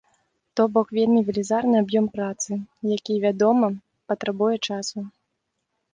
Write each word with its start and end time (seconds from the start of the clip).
То 0.59 0.63
бок 0.75 0.87
вельмі 0.97 1.19
велізарны 1.27 1.75
аб'ём 1.83 2.05
працы, 2.17 2.51
які, 2.97 3.13
вядома, 3.27 3.67
патрабуе 4.13 4.53
часу. 4.67 5.09